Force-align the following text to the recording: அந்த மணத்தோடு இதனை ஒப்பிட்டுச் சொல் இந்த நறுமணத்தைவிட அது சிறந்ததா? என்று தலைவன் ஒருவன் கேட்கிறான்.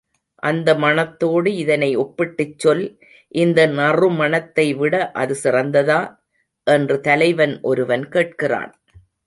அந்த 0.43 0.69
மணத்தோடு 0.75 1.49
இதனை 1.55 1.95
ஒப்பிட்டுச் 1.95 2.59
சொல் 2.59 2.81
இந்த 3.35 3.67
நறுமணத்தைவிட 3.67 5.11
அது 5.13 5.35
சிறந்ததா? 5.43 6.01
என்று 6.67 7.01
தலைவன் 7.01 7.59
ஒருவன் 7.61 8.09
கேட்கிறான். 8.09 8.73